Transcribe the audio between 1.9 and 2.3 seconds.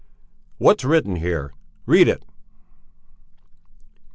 it!